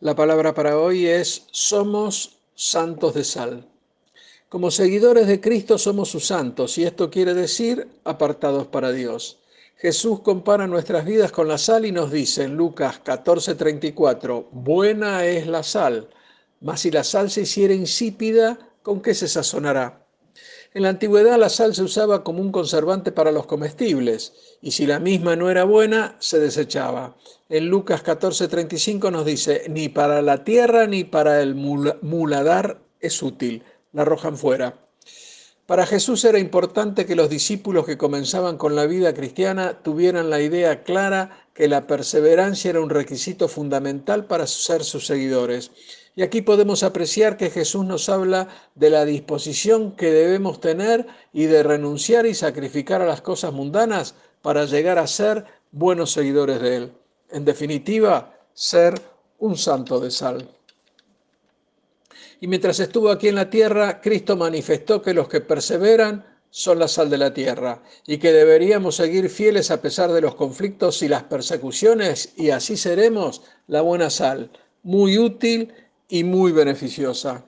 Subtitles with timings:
[0.00, 3.66] La palabra para hoy es somos santos de sal.
[4.50, 9.38] Como seguidores de Cristo somos sus santos y esto quiere decir apartados para Dios.
[9.78, 15.46] Jesús compara nuestras vidas con la sal y nos dice en Lucas 14:34, buena es
[15.46, 16.10] la sal,
[16.60, 20.05] mas si la sal se hiciera insípida, ¿con qué se sazonará?
[20.76, 24.84] En la antigüedad la sal se usaba como un conservante para los comestibles y si
[24.84, 27.16] la misma no era buena, se desechaba.
[27.48, 33.62] En Lucas 14:35 nos dice, ni para la tierra ni para el muladar es útil,
[33.94, 34.85] la arrojan fuera.
[35.66, 40.40] Para Jesús era importante que los discípulos que comenzaban con la vida cristiana tuvieran la
[40.40, 45.72] idea clara que la perseverancia era un requisito fundamental para ser sus seguidores.
[46.14, 51.46] Y aquí podemos apreciar que Jesús nos habla de la disposición que debemos tener y
[51.46, 56.76] de renunciar y sacrificar a las cosas mundanas para llegar a ser buenos seguidores de
[56.76, 56.92] Él.
[57.30, 58.94] En definitiva, ser
[59.40, 60.55] un santo de sal.
[62.40, 66.88] Y mientras estuvo aquí en la tierra, Cristo manifestó que los que perseveran son la
[66.88, 71.08] sal de la tierra y que deberíamos seguir fieles a pesar de los conflictos y
[71.08, 74.50] las persecuciones y así seremos la buena sal,
[74.82, 75.72] muy útil
[76.08, 77.44] y muy beneficiosa.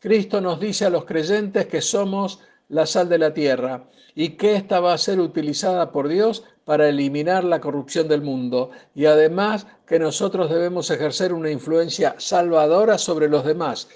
[0.00, 4.56] Cristo nos dice a los creyentes que somos la sal de la tierra y que
[4.56, 9.66] ésta va a ser utilizada por Dios para eliminar la corrupción del mundo y además
[9.86, 13.88] que nosotros debemos ejercer una influencia salvadora sobre los demás,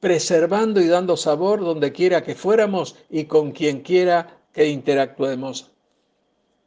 [0.00, 5.72] preservando y dando sabor donde quiera que fuéramos y con quien quiera que interactuemos.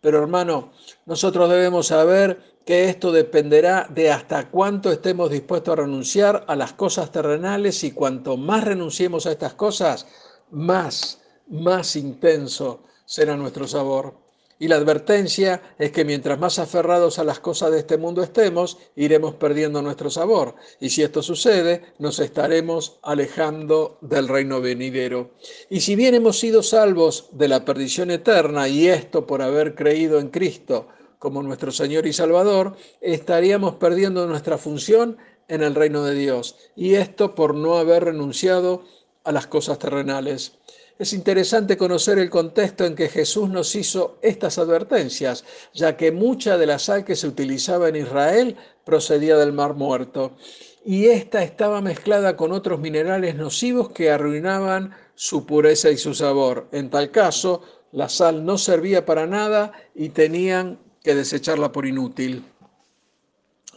[0.01, 0.71] Pero hermano,
[1.05, 6.73] nosotros debemos saber que esto dependerá de hasta cuánto estemos dispuestos a renunciar a las
[6.73, 10.05] cosas terrenales y cuanto más renunciemos a estas cosas,
[10.51, 14.27] más, más intenso será nuestro sabor.
[14.59, 18.77] Y la advertencia es que mientras más aferrados a las cosas de este mundo estemos,
[18.95, 20.55] iremos perdiendo nuestro sabor.
[20.79, 25.31] Y si esto sucede, nos estaremos alejando del reino venidero.
[25.69, 30.19] Y si bien hemos sido salvos de la perdición eterna, y esto por haber creído
[30.19, 30.87] en Cristo,
[31.19, 36.55] como nuestro Señor y Salvador, estaríamos perdiendo nuestra función en el reino de Dios.
[36.75, 38.83] Y esto por no haber renunciado
[39.27, 40.53] a las cosas terrenales.
[40.97, 45.43] Es interesante conocer el contexto en que Jesús nos hizo estas advertencias,
[45.73, 48.55] ya que mucha de la sal que se utilizaba en Israel
[48.85, 50.37] procedía del Mar Muerto,
[50.85, 56.69] y esta estaba mezclada con otros minerales nocivos que arruinaban su pureza y su sabor.
[56.71, 57.61] En tal caso,
[57.91, 62.45] la sal no servía para nada y tenían que desecharla por inútil.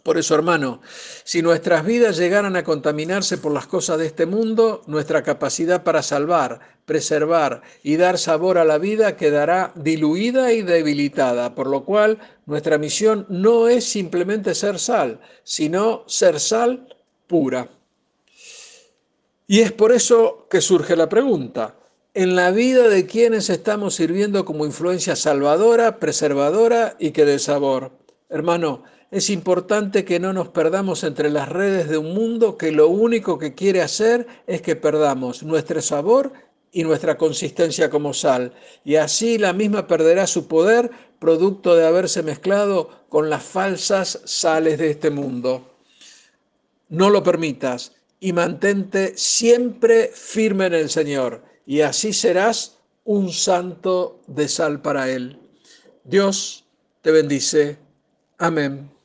[0.02, 0.80] Por eso, hermano,
[1.24, 6.02] si nuestras vidas llegaran a contaminarse por las cosas de este mundo, nuestra capacidad para
[6.02, 12.18] salvar, preservar y dar sabor a la vida quedará diluida y debilitada, por lo cual
[12.46, 16.96] nuestra misión no es simplemente ser sal, sino ser sal
[17.26, 17.68] pura.
[19.46, 21.74] Y es por eso que surge la pregunta,
[22.14, 27.92] en la vida de quienes estamos sirviendo como influencia salvadora, preservadora y que de sabor.
[28.28, 32.88] Hermano, es importante que no nos perdamos entre las redes de un mundo que lo
[32.88, 36.32] único que quiere hacer es que perdamos nuestro sabor
[36.72, 38.52] y nuestra consistencia como sal,
[38.84, 44.78] y así la misma perderá su poder producto de haberse mezclado con las falsas sales
[44.78, 45.74] de este mundo.
[46.88, 54.20] No lo permitas y mantente siempre firme en el Señor y así serás un santo
[54.28, 55.38] de sal para Él.
[56.04, 56.64] Dios
[57.02, 57.78] te bendice.
[58.38, 58.99] Amén.